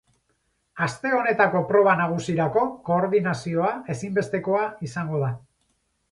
[0.83, 5.29] Aste honetako proba nagusirako koordinazioa ezinbestekoa izango da.